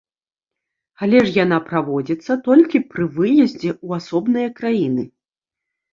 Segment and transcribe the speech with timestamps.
[1.05, 5.03] Але ж яна праводзіцца толькі пры выездзе ў асобныя краіны.